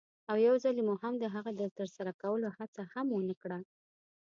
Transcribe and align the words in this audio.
او 0.29 0.35
یوځلې 0.47 0.81
مو 0.87 0.93
هم 1.03 1.13
د 1.19 1.25
هغه 1.35 1.51
د 1.59 1.61
ترسره 1.77 2.11
کولو 2.21 2.47
هڅه 2.57 2.81
هم 2.93 3.07
ونه 3.11 3.35
کړه. 3.41 3.59